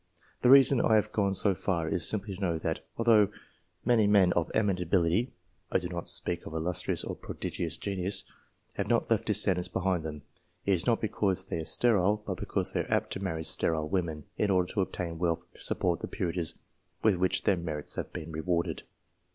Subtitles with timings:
[0.41, 3.29] The reason I have gone so far is simply to show that, although
[3.85, 5.31] many men of eminent ability
[5.71, 8.25] (I do not speak of illustrious or prodigious genius)
[8.77, 10.23] have not left descendants behind them,
[10.65, 13.87] it is not because they are sterile, but because they are apt to marry sterile
[13.89, 16.55] women, in order to obtain wealth to support the peerage
[17.03, 18.81] with which their merits have been rewarded.